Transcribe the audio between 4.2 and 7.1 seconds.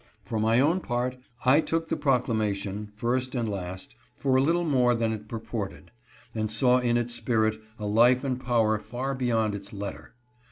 a little more than it pur ported, and saw in